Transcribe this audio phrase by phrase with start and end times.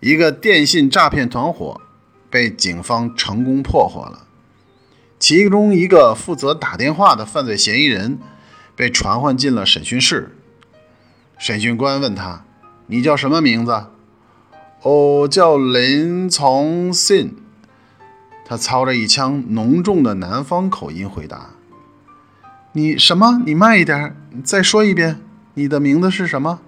[0.00, 1.80] 一个电信诈骗团伙
[2.28, 4.26] 被警方成功破获了，
[5.18, 8.18] 其中一个负责打电话的犯罪嫌疑人
[8.74, 10.36] 被传唤进了审讯室。
[11.38, 12.44] 审讯官问他
[12.88, 13.86] ：“你叫什么名字
[14.82, 17.36] ？”“我叫林从信。”
[18.44, 21.50] 他操着一腔浓重的南方口音回答
[22.72, 23.42] ：“你什么？
[23.44, 25.20] 你慢一点，再说一遍，
[25.54, 26.60] 你的名字是什么？”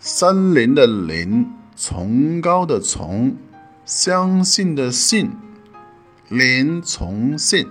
[0.00, 3.36] 森林的林，崇高的崇，
[3.84, 5.32] 相信的信，
[6.28, 7.68] 林从信。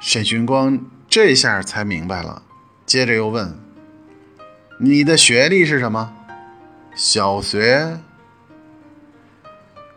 [0.00, 2.42] 审讯官这下才明白了，
[2.84, 3.56] 接着又问
[4.80, 6.12] ：“你的学历是什么
[6.96, 8.00] ？”“小学。”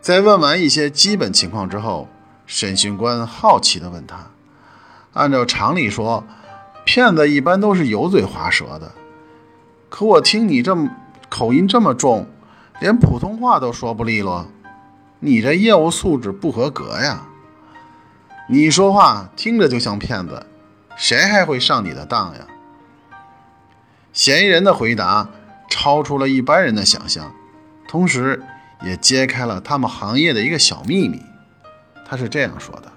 [0.00, 2.08] 在问完一些基本情况之后，
[2.46, 4.30] 审讯官好奇地问他
[5.14, 6.24] ：“按照常理说，
[6.84, 8.92] 骗子一般都是油嘴滑舌的。”
[9.88, 10.90] 可我听你这么
[11.28, 12.26] 口音这么重，
[12.80, 14.46] 连普通话都说不利落，
[15.20, 17.26] 你这业务素质不合格呀！
[18.50, 20.46] 你说话听着就像骗子，
[20.96, 22.46] 谁还会上你的当呀？
[24.12, 25.28] 嫌疑人的回答
[25.68, 27.32] 超出了一般人的想象，
[27.88, 28.42] 同时
[28.84, 31.22] 也揭开了他们行业的一个小秘密。
[32.06, 32.92] 他是这样说的：“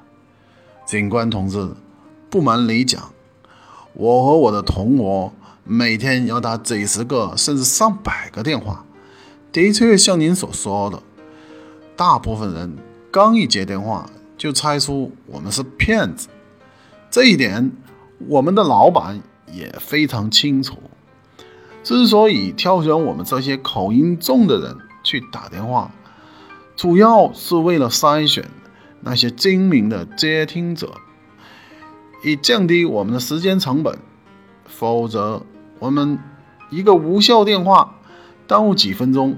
[0.86, 1.74] 警官同志，
[2.30, 3.12] 不瞒你讲，
[3.94, 5.32] 我和我的同伙。”
[5.64, 8.84] 每天要打几十个甚至上百个电话，
[9.52, 11.02] 的确像您所说的，
[11.96, 12.78] 大部分人
[13.12, 16.28] 刚一接电话就猜出我们是骗子。
[17.10, 17.72] 这一点，
[18.28, 20.78] 我们的老板也非常清楚。
[21.84, 25.92] 之所以挑选我们这些口音重的人去打电话，
[26.76, 28.50] 主要是为了筛选
[29.02, 30.94] 那些精明的接听者，
[32.24, 33.98] 以降低我们的时间成本。
[34.72, 35.44] 否则，
[35.80, 36.18] 我们
[36.70, 38.00] 一个无效电话
[38.48, 39.38] 耽误几分钟，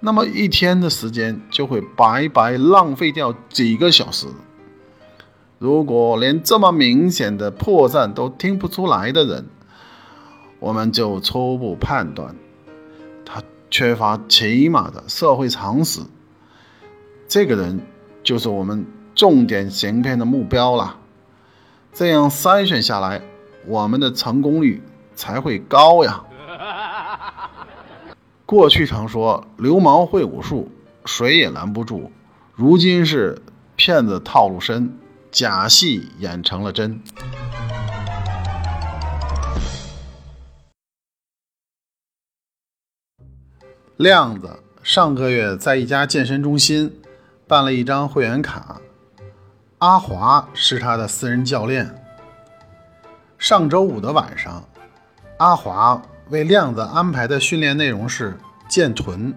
[0.00, 4.26] 那么一天的时间就会白白浪费掉几个小时。
[5.58, 9.46] 如果连这么明显的破绽都听不出来的人，
[10.58, 12.34] 我们就初步判断
[13.24, 16.00] 他缺乏起码的社会常识。
[17.28, 17.80] 这个人
[18.22, 18.84] 就是我们
[19.14, 20.98] 重点行骗的目标了。
[21.92, 23.22] 这样筛选下来。
[23.66, 24.82] 我们的成功率
[25.14, 26.24] 才会高呀！
[28.44, 30.70] 过去常说流氓会武术，
[31.04, 32.10] 谁也拦不住。
[32.54, 33.40] 如今是
[33.76, 34.98] 骗子套路深，
[35.30, 37.00] 假戏演成了真。
[43.96, 47.00] 亮子上个月在一家健身中心
[47.46, 48.80] 办了一张会员卡，
[49.78, 52.01] 阿华是他的私人教练。
[53.42, 54.62] 上周五的晚上，
[55.38, 58.38] 阿华为亮子安排的训练内容是
[58.68, 59.36] 健臀。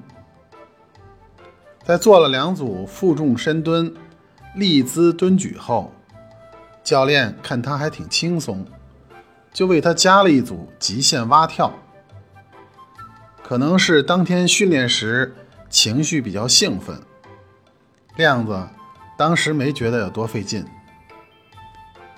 [1.84, 3.92] 在做了两组负重深蹲、
[4.54, 5.92] 立姿蹲举后，
[6.84, 8.64] 教练看他还挺轻松，
[9.52, 11.74] 就为他加了一组极限蛙跳。
[13.42, 15.34] 可能是当天训练时
[15.68, 17.02] 情绪比较兴奋，
[18.18, 18.68] 亮子
[19.18, 20.64] 当时没觉得有多费劲，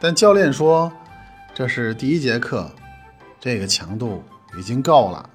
[0.02, 0.92] 但教练说。
[1.58, 2.72] 这是第一节课，
[3.40, 4.24] 这个强度
[4.60, 5.28] 已经够了，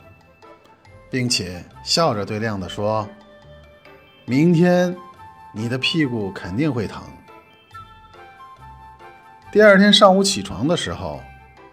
[1.10, 3.08] 并且笑着对亮子说
[4.24, 4.96] ：“明天
[5.52, 7.02] 你的屁股肯定会疼。”
[9.50, 11.20] 第二天上午起床的时候，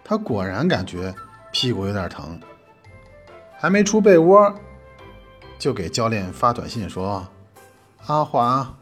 [0.02, 1.14] 他果然感觉
[1.52, 2.40] 屁股有点疼，
[3.56, 4.52] 还没出被窝，
[5.60, 7.24] 就给教练发短信说
[8.06, 8.76] ：“阿华，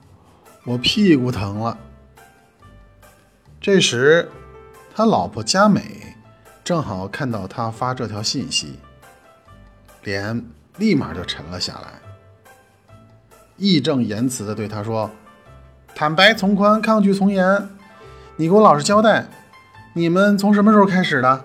[0.64, 1.76] 我屁股疼了。”
[3.60, 4.26] 这时。
[4.98, 6.16] 他老婆佳美
[6.64, 8.80] 正好看到他发这条信息，
[10.02, 10.44] 脸
[10.76, 12.96] 立马就沉了下来，
[13.56, 15.08] 义正言辞地对他说
[15.94, 17.68] ：“坦白从宽，抗拒从严。
[18.34, 19.28] 你给我老实交代，
[19.92, 21.44] 你们从什么时候开始的？”